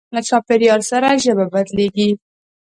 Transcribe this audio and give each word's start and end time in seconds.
له 0.15 0.21
چاپېریال 0.27 0.81
سره 0.91 1.07
ژبه 1.23 1.45
بدلېږي. 1.53 2.09